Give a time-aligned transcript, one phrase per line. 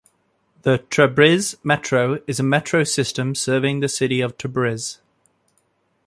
[0.63, 4.97] The Tabriz Metro is a metro system serving the city of Tabriz.